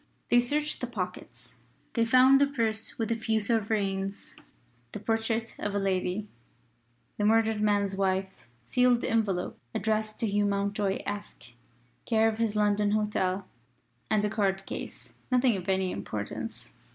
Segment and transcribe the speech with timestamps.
[0.29, 1.57] They searched the pockets.
[1.93, 4.35] They found a purse with a few sovereigns;
[4.93, 6.27] the portrait of a lady
[7.19, 11.51] the murdered man's wife a sealed envelope addressed to Hugh Mountjoy, Esq,
[12.07, 13.45] care of his London hotel;
[14.09, 16.73] and a card case: nothing of any importance.